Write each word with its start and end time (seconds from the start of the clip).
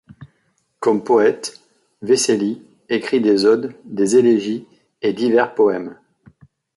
Comme 0.79 1.03
poète, 1.03 1.61
Wessely 2.01 2.63
écrit 2.89 3.21
des 3.21 3.45
odes, 3.45 3.75
des 3.85 4.15
élégies 4.15 4.67
et 5.03 5.13
divers 5.13 5.53
poèmes. 5.53 5.95